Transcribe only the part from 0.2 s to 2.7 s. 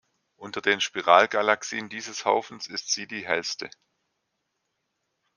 Unter den Spiralgalaxien dieses Haufens